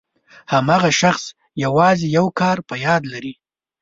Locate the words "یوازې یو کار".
1.63-2.57